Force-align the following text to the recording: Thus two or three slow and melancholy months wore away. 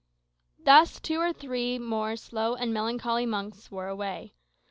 Thus 0.57 0.99
two 0.99 1.19
or 1.19 1.31
three 1.31 1.77
slow 2.15 2.55
and 2.55 2.73
melancholy 2.73 3.27
months 3.27 3.69
wore 3.69 3.85
away. 3.87 4.33